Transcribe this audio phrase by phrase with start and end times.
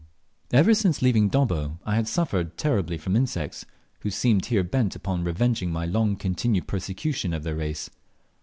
[0.51, 3.67] Ever since leaving Dobbo I had suffered terribly from insects,
[3.99, 7.87] who seemed here bent upon revenging my long continued persecution of their race.